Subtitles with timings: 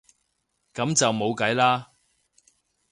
[0.73, 1.91] 噉就冇計啦